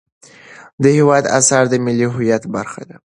د 0.83 0.83
هېواد 0.97 1.25
اثار 1.37 1.63
د 1.69 1.73
ملي 1.85 2.07
هویت 2.13 2.43
برخه 2.55 2.81
ده. 2.89 2.95